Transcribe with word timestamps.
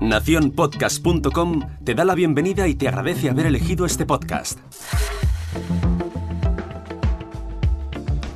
Naciónpodcast.com 0.00 1.60
te 1.84 1.94
da 1.94 2.04
la 2.04 2.14
bienvenida 2.14 2.68
y 2.68 2.74
te 2.74 2.88
agradece 2.88 3.30
haber 3.30 3.46
elegido 3.46 3.86
este 3.86 4.04
podcast. 4.06 4.58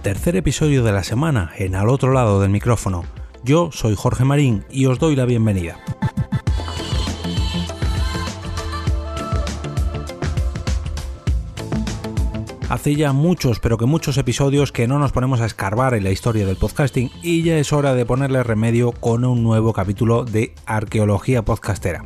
Tercer 0.02 0.36
episodio 0.36 0.82
de 0.82 0.92
la 0.92 1.02
semana 1.02 1.50
en 1.56 1.74
Al 1.74 1.88
otro 1.88 2.12
lado 2.12 2.40
del 2.40 2.50
micrófono. 2.50 3.04
Yo 3.44 3.70
soy 3.72 3.94
Jorge 3.96 4.24
Marín 4.24 4.64
y 4.70 4.86
os 4.86 4.98
doy 4.98 5.16
la 5.16 5.26
bienvenida. 5.26 5.76
Hace 12.68 12.96
ya 12.96 13.14
muchos, 13.14 13.60
pero 13.60 13.78
que 13.78 13.86
muchos 13.86 14.18
episodios 14.18 14.72
que 14.72 14.86
no 14.86 14.98
nos 14.98 15.12
ponemos 15.12 15.40
a 15.40 15.46
escarbar 15.46 15.94
en 15.94 16.04
la 16.04 16.10
historia 16.10 16.44
del 16.44 16.56
podcasting 16.56 17.10
y 17.22 17.42
ya 17.42 17.56
es 17.56 17.72
hora 17.72 17.94
de 17.94 18.04
ponerle 18.04 18.42
remedio 18.42 18.92
con 18.92 19.24
un 19.24 19.42
nuevo 19.42 19.72
capítulo 19.72 20.26
de 20.26 20.52
Arqueología 20.66 21.42
Podcastera. 21.42 22.04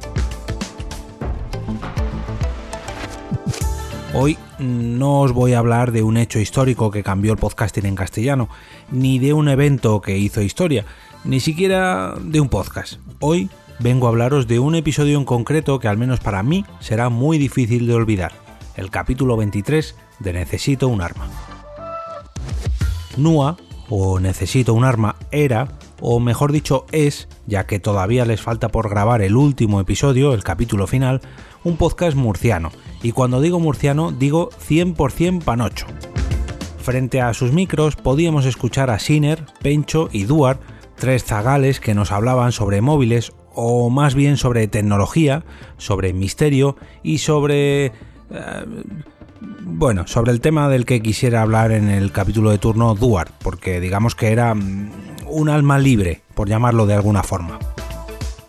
Hoy 4.14 4.38
no 4.60 5.22
os 5.22 5.32
voy 5.32 5.54
a 5.54 5.58
hablar 5.58 5.90
de 5.90 6.04
un 6.04 6.16
hecho 6.16 6.38
histórico 6.38 6.92
que 6.92 7.02
cambió 7.02 7.32
el 7.32 7.38
podcasting 7.38 7.86
en 7.86 7.96
castellano, 7.96 8.48
ni 8.92 9.18
de 9.18 9.32
un 9.32 9.48
evento 9.48 10.00
que 10.00 10.16
hizo 10.16 10.42
historia, 10.42 10.84
ni 11.24 11.40
siquiera 11.40 12.14
de 12.22 12.40
un 12.40 12.48
podcast. 12.48 13.00
Hoy 13.18 13.50
vengo 13.80 14.06
a 14.06 14.10
hablaros 14.10 14.46
de 14.46 14.60
un 14.60 14.76
episodio 14.76 15.18
en 15.18 15.24
concreto 15.24 15.80
que 15.80 15.88
al 15.88 15.98
menos 15.98 16.20
para 16.20 16.44
mí 16.44 16.64
será 16.78 17.08
muy 17.08 17.36
difícil 17.36 17.88
de 17.88 17.94
olvidar, 17.94 18.30
el 18.76 18.90
capítulo 18.90 19.36
23 19.36 19.96
de 20.22 20.32
Necesito 20.32 20.88
un 20.88 21.02
arma. 21.02 21.28
NUA, 23.16 23.56
o 23.88 24.20
Necesito 24.20 24.74
un 24.74 24.84
arma, 24.84 25.16
era, 25.30 25.68
o 26.00 26.20
mejor 26.20 26.52
dicho 26.52 26.86
es, 26.92 27.28
ya 27.46 27.66
que 27.66 27.78
todavía 27.78 28.24
les 28.24 28.40
falta 28.40 28.68
por 28.68 28.88
grabar 28.88 29.22
el 29.22 29.36
último 29.36 29.80
episodio, 29.80 30.34
el 30.34 30.44
capítulo 30.44 30.86
final, 30.86 31.20
un 31.64 31.76
podcast 31.76 32.16
murciano. 32.16 32.70
Y 33.02 33.12
cuando 33.12 33.40
digo 33.40 33.60
murciano, 33.60 34.12
digo 34.12 34.50
100% 34.50 35.42
panocho. 35.44 35.86
Frente 36.78 37.20
a 37.20 37.34
sus 37.34 37.52
micros 37.52 37.96
podíamos 37.96 38.46
escuchar 38.46 38.90
a 38.90 38.98
Siner, 38.98 39.44
Pencho 39.62 40.08
y 40.10 40.24
Duar, 40.24 40.58
tres 40.96 41.24
zagales 41.24 41.78
que 41.78 41.94
nos 41.94 42.10
hablaban 42.10 42.52
sobre 42.52 42.80
móviles, 42.80 43.32
o 43.54 43.90
más 43.90 44.14
bien 44.14 44.36
sobre 44.36 44.66
tecnología, 44.68 45.44
sobre 45.76 46.12
misterio 46.12 46.76
y 47.02 47.18
sobre... 47.18 47.86
Eh, 47.86 47.92
bueno, 49.64 50.06
sobre 50.06 50.32
el 50.32 50.40
tema 50.40 50.68
del 50.68 50.84
que 50.84 51.00
quisiera 51.00 51.42
hablar 51.42 51.72
en 51.72 51.88
el 51.88 52.12
capítulo 52.12 52.50
de 52.50 52.58
turno 52.58 52.94
Duarte, 52.94 53.32
porque 53.42 53.80
digamos 53.80 54.14
que 54.14 54.32
era 54.32 54.54
mm, 54.54 54.90
un 55.26 55.48
alma 55.48 55.78
libre, 55.78 56.22
por 56.34 56.48
llamarlo 56.48 56.86
de 56.86 56.94
alguna 56.94 57.22
forma. 57.22 57.58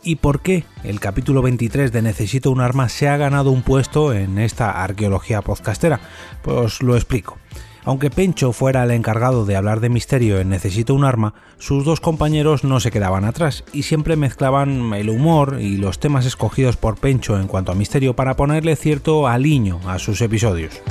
¿Y 0.03 0.17
por 0.17 0.41
qué 0.41 0.65
el 0.83 0.99
capítulo 0.99 1.41
23 1.41 1.91
de 1.91 2.01
Necesito 2.01 2.51
un 2.51 2.59
arma 2.59 2.89
se 2.89 3.07
ha 3.07 3.15
ganado 3.15 3.51
un 3.51 3.61
puesto 3.61 4.13
en 4.13 4.37
esta 4.37 4.83
arqueología 4.83 5.41
podcastera? 5.41 6.01
Pues 6.41 6.81
lo 6.81 6.95
explico. 6.95 7.37
Aunque 7.85 8.09
Pencho 8.09 8.53
fuera 8.53 8.83
el 8.83 8.91
encargado 8.91 9.45
de 9.45 9.57
hablar 9.57 9.81
de 9.81 9.89
misterio 9.89 10.39
en 10.39 10.49
Necesito 10.49 10.95
un 10.95 11.03
arma, 11.03 11.33
sus 11.57 11.83
dos 11.83 11.99
compañeros 11.99 12.63
no 12.63 12.79
se 12.79 12.91
quedaban 12.91 13.25
atrás 13.25 13.65
y 13.73 13.83
siempre 13.83 14.15
mezclaban 14.15 14.93
el 14.93 15.09
humor 15.09 15.57
y 15.59 15.75
los 15.75 15.99
temas 15.99 16.25
escogidos 16.25 16.77
por 16.77 16.97
Pencho 16.97 17.37
en 17.37 17.47
cuanto 17.47 17.73
a 17.73 17.75
misterio 17.75 18.15
para 18.15 18.35
ponerle 18.35 18.77
cierto 18.77 19.27
aliño 19.27 19.81
a 19.85 19.99
sus 19.99 20.21
episodios. 20.21 20.81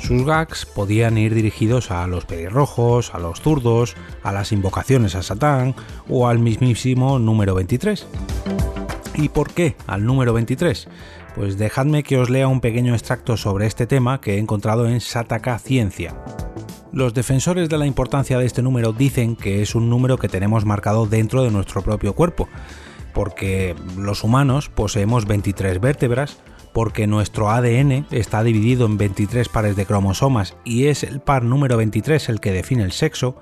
Sus 0.00 0.24
gags 0.24 0.64
podían 0.64 1.18
ir 1.18 1.34
dirigidos 1.34 1.90
a 1.90 2.06
los 2.06 2.24
pelirrojos, 2.24 3.14
a 3.14 3.18
los 3.18 3.42
zurdos, 3.42 3.94
a 4.22 4.32
las 4.32 4.50
invocaciones 4.50 5.14
a 5.14 5.22
Satán 5.22 5.74
o 6.08 6.26
al 6.26 6.38
mismísimo 6.38 7.18
número 7.18 7.54
23. 7.54 8.06
¿Y 9.14 9.28
por 9.28 9.52
qué 9.52 9.76
al 9.86 10.06
número 10.06 10.32
23? 10.32 10.88
Pues 11.34 11.58
dejadme 11.58 12.02
que 12.02 12.18
os 12.18 12.30
lea 12.30 12.48
un 12.48 12.60
pequeño 12.60 12.94
extracto 12.94 13.36
sobre 13.36 13.66
este 13.66 13.86
tema 13.86 14.20
que 14.20 14.34
he 14.34 14.38
encontrado 14.38 14.88
en 14.88 15.00
Sataka 15.00 15.58
Ciencia. 15.58 16.14
Los 16.92 17.14
defensores 17.14 17.68
de 17.68 17.78
la 17.78 17.86
importancia 17.86 18.36
de 18.36 18.46
este 18.46 18.62
número 18.62 18.92
dicen 18.92 19.36
que 19.36 19.62
es 19.62 19.76
un 19.76 19.88
número 19.88 20.18
que 20.18 20.28
tenemos 20.28 20.64
marcado 20.64 21.06
dentro 21.06 21.44
de 21.44 21.50
nuestro 21.52 21.82
propio 21.82 22.14
cuerpo, 22.14 22.48
porque 23.14 23.76
los 23.96 24.24
humanos 24.24 24.68
poseemos 24.68 25.24
23 25.24 25.80
vértebras, 25.80 26.38
porque 26.72 27.06
nuestro 27.06 27.48
ADN 27.48 28.06
está 28.10 28.42
dividido 28.42 28.86
en 28.86 28.96
23 28.96 29.48
pares 29.48 29.76
de 29.76 29.86
cromosomas 29.86 30.56
y 30.64 30.86
es 30.86 31.04
el 31.04 31.20
par 31.20 31.44
número 31.44 31.76
23 31.76 32.28
el 32.28 32.40
que 32.40 32.52
define 32.52 32.82
el 32.82 32.92
sexo, 32.92 33.36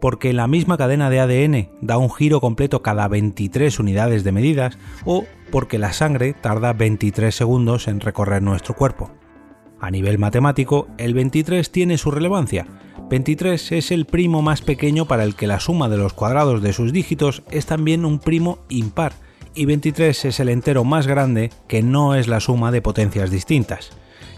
porque 0.00 0.32
la 0.32 0.46
misma 0.46 0.76
cadena 0.76 1.10
de 1.10 1.20
ADN 1.20 1.70
da 1.80 1.98
un 1.98 2.10
giro 2.10 2.40
completo 2.40 2.82
cada 2.82 3.08
23 3.08 3.80
unidades 3.80 4.22
de 4.22 4.32
medidas 4.32 4.78
o 5.04 5.24
porque 5.50 5.78
la 5.78 5.92
sangre 5.92 6.34
tarda 6.34 6.72
23 6.72 7.34
segundos 7.34 7.88
en 7.88 8.00
recorrer 8.00 8.42
nuestro 8.42 8.74
cuerpo. 8.74 9.10
A 9.82 9.90
nivel 9.90 10.16
matemático, 10.16 10.86
el 10.96 11.12
23 11.12 11.72
tiene 11.72 11.98
su 11.98 12.12
relevancia. 12.12 12.68
23 13.10 13.72
es 13.72 13.90
el 13.90 14.06
primo 14.06 14.40
más 14.40 14.62
pequeño 14.62 15.06
para 15.06 15.24
el 15.24 15.34
que 15.34 15.48
la 15.48 15.58
suma 15.58 15.88
de 15.88 15.96
los 15.96 16.12
cuadrados 16.12 16.62
de 16.62 16.72
sus 16.72 16.92
dígitos 16.92 17.42
es 17.50 17.66
también 17.66 18.04
un 18.04 18.20
primo 18.20 18.60
impar, 18.68 19.12
y 19.56 19.66
23 19.66 20.26
es 20.26 20.38
el 20.38 20.50
entero 20.50 20.84
más 20.84 21.08
grande 21.08 21.50
que 21.66 21.82
no 21.82 22.14
es 22.14 22.28
la 22.28 22.38
suma 22.38 22.70
de 22.70 22.80
potencias 22.80 23.32
distintas. 23.32 23.90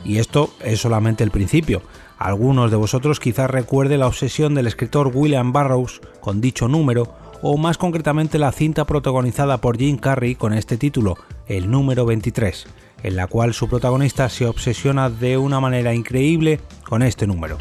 Y 0.02 0.16
esto 0.16 0.48
es 0.64 0.80
solamente 0.80 1.22
el 1.22 1.30
principio. 1.30 1.82
Algunos 2.16 2.70
de 2.70 2.78
vosotros 2.78 3.20
quizás 3.20 3.50
recuerde 3.50 3.98
la 3.98 4.06
obsesión 4.06 4.54
del 4.54 4.66
escritor 4.66 5.12
William 5.14 5.52
Burroughs 5.52 6.00
con 6.22 6.40
dicho 6.40 6.68
número, 6.68 7.14
o 7.42 7.58
más 7.58 7.76
concretamente 7.76 8.38
la 8.38 8.50
cinta 8.50 8.86
protagonizada 8.86 9.58
por 9.58 9.76
Jim 9.76 9.98
Carrey 9.98 10.36
con 10.36 10.54
este 10.54 10.78
título, 10.78 11.18
El 11.46 11.70
número 11.70 12.06
23, 12.06 12.66
en 13.04 13.14
la 13.14 13.28
cual 13.28 13.54
su 13.54 13.68
protagonista 13.68 14.28
se 14.28 14.46
obsesiona 14.46 15.10
de 15.10 15.38
una 15.38 15.60
manera 15.60 15.94
increíble 15.94 16.58
con 16.88 17.02
este 17.02 17.28
número. 17.28 17.56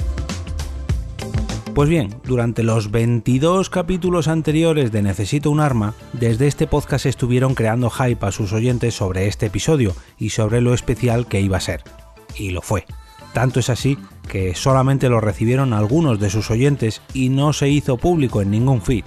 Pues 1.75 1.89
bien, 1.89 2.15
durante 2.23 2.61
los 2.63 2.91
22 2.91 3.69
capítulos 3.69 4.27
anteriores 4.27 4.91
de 4.91 5.01
Necesito 5.01 5.49
un 5.49 5.59
arma, 5.59 5.95
desde 6.13 6.47
este 6.47 6.67
podcast 6.67 7.07
estuvieron 7.07 7.55
creando 7.55 7.89
hype 7.89 8.25
a 8.25 8.31
sus 8.31 8.53
oyentes 8.53 8.93
sobre 8.93 9.27
este 9.27 9.47
episodio 9.47 9.95
y 10.19 10.29
sobre 10.29 10.61
lo 10.61 10.73
especial 10.73 11.27
que 11.27 11.41
iba 11.41 11.57
a 11.57 11.61
ser. 11.61 11.83
Y 12.37 12.51
lo 12.51 12.61
fue. 12.61 12.85
Tanto 13.33 13.59
es 13.59 13.69
así 13.71 13.97
que 14.29 14.53
solamente 14.53 15.09
lo 15.09 15.19
recibieron 15.19 15.73
algunos 15.73 16.19
de 16.19 16.29
sus 16.29 16.51
oyentes 16.51 17.01
y 17.13 17.29
no 17.29 17.53
se 17.53 17.69
hizo 17.69 17.97
público 17.97 18.41
en 18.41 18.51
ningún 18.51 18.81
feed. 18.81 19.05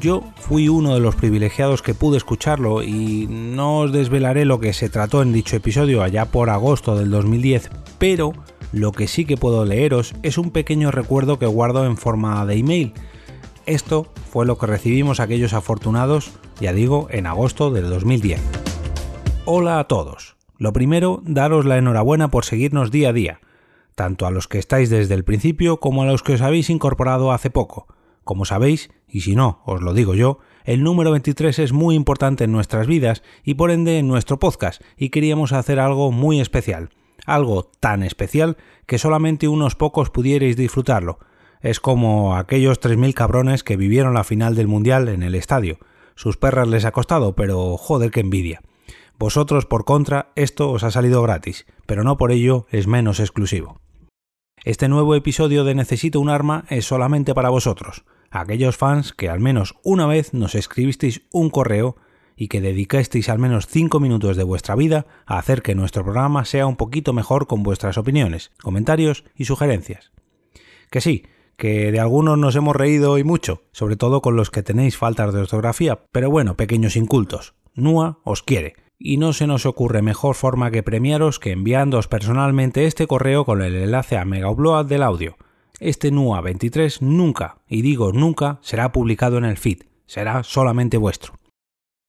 Yo 0.00 0.22
fui 0.36 0.70
uno 0.70 0.94
de 0.94 1.00
los 1.00 1.14
privilegiados 1.14 1.82
que 1.82 1.92
pude 1.92 2.16
escucharlo 2.16 2.82
y 2.82 3.26
no 3.28 3.80
os 3.80 3.92
desvelaré 3.92 4.46
lo 4.46 4.58
que 4.58 4.72
se 4.72 4.88
trató 4.88 5.20
en 5.20 5.34
dicho 5.34 5.56
episodio 5.56 6.02
allá 6.02 6.24
por 6.24 6.48
agosto 6.48 6.96
del 6.96 7.10
2010, 7.10 7.68
pero 7.98 8.32
lo 8.72 8.92
que 8.92 9.06
sí 9.06 9.26
que 9.26 9.36
puedo 9.36 9.66
leeros 9.66 10.14
es 10.22 10.38
un 10.38 10.52
pequeño 10.52 10.90
recuerdo 10.90 11.38
que 11.38 11.44
guardo 11.44 11.84
en 11.84 11.98
forma 11.98 12.46
de 12.46 12.54
email. 12.54 12.94
Esto 13.66 14.10
fue 14.30 14.46
lo 14.46 14.56
que 14.56 14.64
recibimos 14.64 15.20
aquellos 15.20 15.52
afortunados, 15.52 16.30
ya 16.62 16.72
digo, 16.72 17.08
en 17.10 17.26
agosto 17.26 17.70
del 17.70 17.90
2010. 17.90 18.40
Hola 19.44 19.80
a 19.80 19.84
todos. 19.84 20.36
Lo 20.56 20.72
primero, 20.72 21.20
daros 21.26 21.66
la 21.66 21.76
enhorabuena 21.76 22.30
por 22.30 22.46
seguirnos 22.46 22.90
día 22.90 23.10
a 23.10 23.12
día, 23.12 23.40
tanto 23.96 24.24
a 24.24 24.30
los 24.30 24.48
que 24.48 24.58
estáis 24.58 24.88
desde 24.88 25.12
el 25.12 25.24
principio 25.24 25.76
como 25.76 26.04
a 26.04 26.06
los 26.06 26.22
que 26.22 26.32
os 26.32 26.40
habéis 26.40 26.70
incorporado 26.70 27.32
hace 27.32 27.50
poco. 27.50 27.86
Como 28.30 28.44
sabéis, 28.44 28.90
y 29.08 29.22
si 29.22 29.34
no, 29.34 29.60
os 29.64 29.82
lo 29.82 29.92
digo 29.92 30.14
yo, 30.14 30.38
el 30.62 30.84
número 30.84 31.10
23 31.10 31.58
es 31.58 31.72
muy 31.72 31.96
importante 31.96 32.44
en 32.44 32.52
nuestras 32.52 32.86
vidas 32.86 33.24
y 33.42 33.54
por 33.54 33.72
ende 33.72 33.98
en 33.98 34.06
nuestro 34.06 34.38
podcast, 34.38 34.82
y 34.96 35.08
queríamos 35.08 35.52
hacer 35.52 35.80
algo 35.80 36.12
muy 36.12 36.40
especial 36.40 36.90
algo 37.26 37.64
tan 37.80 38.04
especial 38.04 38.56
que 38.86 38.98
solamente 38.98 39.48
unos 39.48 39.74
pocos 39.74 40.10
pudierais 40.10 40.56
disfrutarlo. 40.56 41.18
Es 41.60 41.80
como 41.80 42.36
aquellos 42.36 42.80
3.000 42.80 43.14
cabrones 43.14 43.64
que 43.64 43.76
vivieron 43.76 44.14
la 44.14 44.22
final 44.22 44.54
del 44.54 44.68
Mundial 44.68 45.08
en 45.08 45.24
el 45.24 45.34
estadio. 45.34 45.78
Sus 46.14 46.36
perras 46.36 46.68
les 46.68 46.84
ha 46.84 46.92
costado, 46.92 47.34
pero 47.34 47.76
joder 47.78 48.12
que 48.12 48.20
envidia. 48.20 48.60
Vosotros, 49.18 49.66
por 49.66 49.84
contra, 49.84 50.30
esto 50.36 50.70
os 50.70 50.84
ha 50.84 50.92
salido 50.92 51.20
gratis, 51.20 51.66
pero 51.84 52.04
no 52.04 52.16
por 52.16 52.30
ello 52.30 52.68
es 52.70 52.86
menos 52.86 53.18
exclusivo. 53.18 53.80
Este 54.62 54.88
nuevo 54.88 55.14
episodio 55.14 55.64
de 55.64 55.74
Necesito 55.74 56.20
un 56.20 56.28
arma 56.28 56.66
es 56.68 56.84
solamente 56.84 57.34
para 57.34 57.48
vosotros, 57.48 58.04
aquellos 58.30 58.76
fans 58.76 59.12
que 59.12 59.28
al 59.28 59.40
menos 59.40 59.76
una 59.82 60.06
vez 60.06 60.32
nos 60.32 60.54
escribisteis 60.54 61.22
un 61.32 61.50
correo 61.50 61.96
y 62.36 62.48
que 62.48 62.60
dedicasteis 62.60 63.28
al 63.28 63.38
menos 63.38 63.66
5 63.66 64.00
minutos 64.00 64.36
de 64.36 64.44
vuestra 64.44 64.74
vida 64.74 65.06
a 65.26 65.38
hacer 65.38 65.60
que 65.60 65.74
nuestro 65.74 66.04
programa 66.04 66.44
sea 66.44 66.66
un 66.66 66.76
poquito 66.76 67.12
mejor 67.12 67.46
con 67.46 67.62
vuestras 67.62 67.98
opiniones, 67.98 68.50
comentarios 68.62 69.24
y 69.34 69.44
sugerencias. 69.44 70.12
Que 70.90 71.00
sí, 71.00 71.26
que 71.56 71.92
de 71.92 72.00
algunos 72.00 72.38
nos 72.38 72.56
hemos 72.56 72.74
reído 72.74 73.18
y 73.18 73.24
mucho, 73.24 73.64
sobre 73.72 73.96
todo 73.96 74.22
con 74.22 74.36
los 74.36 74.50
que 74.50 74.62
tenéis 74.62 74.96
faltas 74.96 75.34
de 75.34 75.40
ortografía, 75.40 76.06
pero 76.10 76.30
bueno, 76.30 76.56
pequeños 76.56 76.96
incultos. 76.96 77.54
NUA 77.74 78.20
os 78.24 78.42
quiere, 78.42 78.74
y 78.98 79.18
no 79.18 79.34
se 79.34 79.46
nos 79.46 79.66
ocurre 79.66 80.00
mejor 80.00 80.34
forma 80.34 80.70
que 80.70 80.82
premiaros 80.82 81.38
que 81.38 81.52
enviándoos 81.52 82.08
personalmente 82.08 82.86
este 82.86 83.06
correo 83.06 83.44
con 83.44 83.60
el 83.60 83.74
enlace 83.74 84.16
a 84.16 84.24
Megaupload 84.24 84.86
del 84.86 85.02
audio. 85.02 85.36
Este 85.80 86.10
NUA 86.10 86.42
23 86.42 87.00
nunca, 87.00 87.62
y 87.66 87.80
digo 87.80 88.12
nunca, 88.12 88.58
será 88.60 88.92
publicado 88.92 89.38
en 89.38 89.46
el 89.46 89.56
feed, 89.56 89.84
será 90.04 90.42
solamente 90.42 90.98
vuestro. 90.98 91.32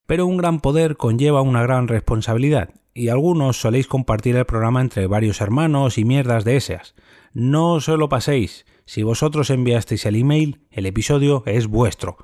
Pero 0.06 0.26
un 0.26 0.36
gran 0.36 0.60
poder 0.60 0.98
conlleva 0.98 1.42
una 1.42 1.64
gran 1.64 1.88
responsabilidad, 1.88 2.72
y 2.94 3.08
algunos 3.08 3.62
soléis 3.62 3.88
compartir 3.88 4.36
el 4.36 4.44
programa 4.44 4.82
entre 4.82 5.08
varios 5.08 5.40
hermanos 5.40 5.98
y 5.98 6.04
mierdas 6.04 6.44
de 6.44 6.58
esas. 6.58 6.96
No 7.32 7.80
se 7.80 7.96
lo 7.96 8.10
paséis. 8.10 8.66
Si 8.84 9.04
vosotros 9.04 9.50
enviasteis 9.50 10.06
el 10.06 10.18
email, 10.18 10.68
el 10.70 10.86
episodio 10.86 11.44
es 11.46 11.68
vuestro. 11.68 12.18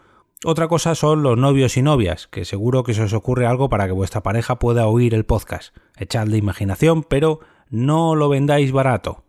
Otra 0.43 0.67
cosa 0.67 0.95
son 0.95 1.23
los 1.23 1.37
novios 1.37 1.77
y 1.77 1.81
novias, 1.81 2.27
que 2.27 2.43
seguro 2.43 2.83
que 2.83 2.93
se 2.93 3.03
os 3.03 3.13
ocurre 3.13 3.45
algo 3.45 3.69
para 3.69 3.85
que 3.85 3.93
vuestra 3.93 4.21
pareja 4.21 4.59
pueda 4.59 4.87
oír 4.87 5.13
el 5.13 5.25
podcast. 5.25 5.73
Echadle 5.95 6.35
imaginación, 6.35 7.03
pero 7.03 7.39
no 7.69 8.15
lo 8.15 8.27
vendáis 8.27 8.73
barato. 8.73 9.23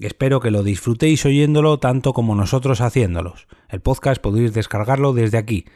Espero 0.00 0.40
que 0.40 0.50
lo 0.50 0.62
disfrutéis 0.62 1.26
oyéndolo 1.26 1.78
tanto 1.78 2.14
como 2.14 2.34
nosotros 2.34 2.80
haciéndolos. 2.80 3.46
El 3.68 3.80
podcast 3.80 4.20
podéis 4.20 4.54
descargarlo 4.54 5.12
desde 5.12 5.36
aquí. 5.36 5.66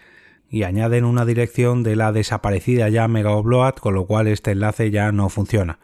Y 0.49 0.63
añaden 0.63 1.05
una 1.05 1.27
dirección 1.27 1.83
de 1.83 1.95
la 1.95 2.11
desaparecida 2.11 2.89
ya 2.89 3.07
Mega 3.07 3.37
Upload, 3.37 3.75
con 3.75 3.93
lo 3.93 4.07
cual 4.07 4.27
este 4.29 4.53
enlace 4.53 4.91
ya 4.91 5.13
no 5.13 5.29
funciona. 5.29 5.79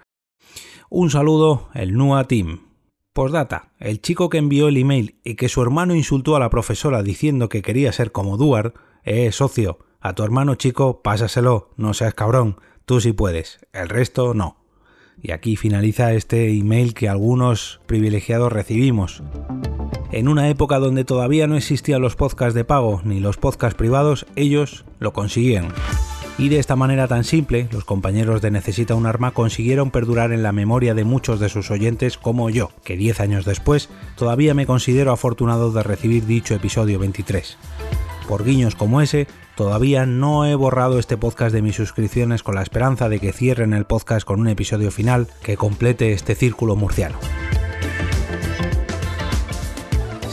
Un 0.89 1.11
saludo, 1.11 1.69
el 1.75 1.95
NUA 1.97 2.25
Team. 2.25 2.61
Postdata, 3.13 3.73
el 3.79 4.01
chico 4.01 4.31
que 4.31 4.39
envió 4.39 4.69
el 4.69 4.79
email 4.79 5.21
y 5.23 5.35
que 5.35 5.51
su 5.51 5.61
hermano 5.61 5.95
insultó 5.95 6.35
a 6.35 6.41
la 6.41 6.49
profesora 6.49 7.03
diciendo 7.03 7.51
que 7.51 7.61
quería 7.61 7.93
ser 7.93 8.11
como 8.11 8.39
Duar, 8.39 8.73
eh, 9.03 9.33
socio, 9.33 9.81
a 10.01 10.15
tu 10.15 10.23
hermano 10.23 10.55
chico 10.55 11.03
pásaselo, 11.03 11.71
no 11.77 11.93
seas 11.93 12.15
cabrón, 12.15 12.57
tú 12.87 13.01
sí 13.01 13.13
puedes, 13.13 13.61
el 13.73 13.89
resto 13.89 14.33
no. 14.33 14.60
Y 15.23 15.33
aquí 15.33 15.57
finaliza 15.57 16.13
este 16.13 16.51
email 16.51 16.95
que 16.95 17.09
algunos 17.09 17.81
privilegiados 17.87 18.53
recibimos. 18.53 19.23
En 20.13 20.29
una 20.29 20.49
época 20.49 20.79
donde 20.79 21.05
todavía 21.05 21.47
no 21.47 21.57
existían 21.57 22.03
los 22.03 22.17
podcasts 22.17 22.55
de 22.55 22.65
pago 22.65 23.01
ni 23.05 23.21
los 23.21 23.37
podcasts 23.37 23.77
privados, 23.77 24.27
ellos 24.35 24.85
lo 24.99 25.13
consiguieron. 25.13 25.73
Y 26.41 26.49
de 26.49 26.59
esta 26.59 26.75
manera 26.75 27.07
tan 27.07 27.25
simple, 27.25 27.69
los 27.71 27.85
compañeros 27.85 28.41
de 28.41 28.51
Necesita 28.51 28.95
un 28.95 29.05
arma 29.05 29.33
consiguieron 29.33 29.91
perdurar 29.91 30.33
en 30.33 30.43
la 30.43 30.53
memoria 30.53 30.95
de 30.95 31.05
muchos 31.05 31.39
de 31.39 31.51
sus 31.51 31.71
oyentes 31.71 32.17
como 32.17 32.49
yo, 32.49 32.71
que 32.83 32.97
10 32.97 33.21
años 33.21 33.45
después 33.45 33.91
todavía 34.17 34.55
me 34.55 34.65
considero 34.65 35.13
afortunado 35.13 35.71
de 35.71 35.83
recibir 35.83 36.25
dicho 36.25 36.55
episodio 36.55 36.99
23. 36.99 37.59
Por 38.31 38.45
guiños 38.45 38.77
como 38.77 39.01
ese, 39.01 39.27
Todavía 39.61 40.07
no 40.07 40.47
he 40.47 40.55
borrado 40.55 40.99
este 40.99 41.19
podcast 41.19 41.53
de 41.53 41.61
mis 41.61 41.77
suscripciones 41.77 42.43
con 42.43 42.55
la 42.55 42.63
esperanza 42.63 43.11
de 43.11 43.21
que 43.21 43.33
cierren 43.33 43.75
el 43.75 43.85
podcast 43.85 44.25
con 44.25 44.41
un 44.41 44.49
episodio 44.49 44.91
final 44.91 45.27
que 45.43 45.59
complete 45.59 46.13
este 46.13 46.35
círculo 46.35 46.77
murciano. 46.77 47.19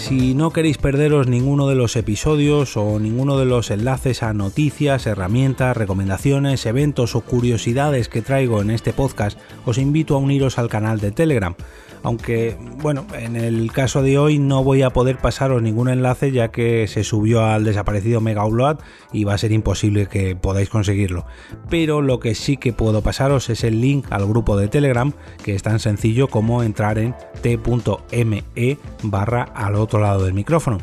Si 0.07 0.36
no 0.36 0.51
queréis 0.51 0.77
perderos 0.77 1.27
ninguno 1.27 1.68
de 1.68 1.75
los 1.75 1.98
episodios 1.98 2.77
o 2.77 2.98
ninguno 2.98 3.38
de 3.38 3.44
los 3.44 3.71
enlaces 3.71 4.24
a 4.24 4.31
noticias, 4.31 5.06
herramientas, 5.06 5.75
recomendaciones, 5.75 6.65
eventos 6.65 7.13
o 7.13 7.19
curiosidades 7.19 8.07
que 8.07 8.21
traigo 8.21 8.62
en 8.62 8.71
este 8.71 8.94
podcast, 8.94 9.38
os 9.65 9.77
invito 9.77 10.15
a 10.15 10.19
uniros 10.19 10.59
al 10.59 10.69
canal 10.69 11.01
de 11.01 11.12
Telegram 11.12 11.57
aunque 12.04 12.57
bueno, 12.81 13.06
en 13.18 13.36
el 13.36 13.71
caso 13.71 14.01
de 14.01 14.18
hoy 14.18 14.39
no 14.39 14.63
voy 14.63 14.81
a 14.81 14.92
poder 14.92 15.18
pasaros 15.18 15.62
ningún 15.62 15.89
enlace 15.89 16.31
ya 16.31 16.51
que 16.51 16.88
se 16.88 17.03
subió 17.03 17.45
al 17.45 17.63
desaparecido 17.63 18.21
Mega 18.21 18.45
Upload 18.45 18.77
y 19.12 19.24
va 19.24 19.33
a 19.33 19.38
ser 19.38 19.51
imposible 19.51 20.07
que 20.07 20.36
podáis 20.36 20.69
conseguirlo. 20.69 21.25
Pero 21.69 22.01
lo 22.01 22.19
que 22.19 22.36
sí 22.36 22.57
que 22.57 22.74
puedo 22.74 23.01
pasaros 23.01 23.50
es 23.50 23.63
el 23.63 23.81
link 23.81 24.06
al 24.10 24.25
grupo 24.25 24.57
de 24.57 24.68
Telegram, 24.68 25.12
que 25.44 25.56
es 25.56 25.63
tan 25.63 25.80
sencillo 25.80 26.27
como 26.27 26.63
entrar 26.63 26.98
en 26.98 27.15
t.me 27.42 28.77
barra 29.03 29.44
al 29.44 29.75
otro 29.75 29.96
lado 29.99 30.25
del 30.25 30.33
micrófono. 30.33 30.79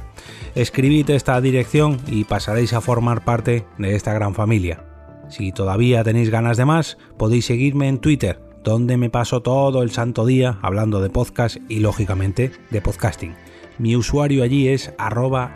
Escribid 0.54 1.10
esta 1.10 1.40
dirección 1.40 1.98
y 2.06 2.24
pasaréis 2.24 2.72
a 2.72 2.80
formar 2.80 3.24
parte 3.24 3.66
de 3.78 3.94
esta 3.94 4.12
gran 4.12 4.34
familia. 4.34 4.84
Si 5.28 5.52
todavía 5.52 6.04
tenéis 6.04 6.30
ganas 6.30 6.56
de 6.56 6.64
más, 6.64 6.98
podéis 7.16 7.46
seguirme 7.46 7.88
en 7.88 7.98
Twitter 7.98 8.40
donde 8.64 8.96
me 8.96 9.10
paso 9.10 9.42
todo 9.42 9.82
el 9.82 9.90
santo 9.90 10.24
día 10.24 10.58
hablando 10.62 11.00
de 11.00 11.10
podcast 11.10 11.58
y 11.68 11.80
lógicamente 11.80 12.50
de 12.70 12.80
podcasting. 12.80 13.34
Mi 13.78 13.94
usuario 13.94 14.42
allí 14.42 14.68
es 14.68 14.92
arroba. 14.96 15.54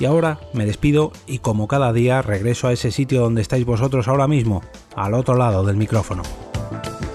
Y 0.00 0.04
ahora 0.04 0.40
me 0.52 0.66
despido 0.66 1.12
y 1.28 1.38
como 1.38 1.68
cada 1.68 1.92
día 1.92 2.22
regreso 2.22 2.66
a 2.66 2.72
ese 2.72 2.90
sitio 2.90 3.20
donde 3.20 3.40
estáis 3.40 3.64
vosotros 3.64 4.08
ahora 4.08 4.26
mismo, 4.26 4.62
al 4.96 5.14
otro 5.14 5.36
lado 5.36 5.64
del 5.64 5.76
micrófono. 5.76 6.24
Thank 6.72 7.02
you. 7.02 7.11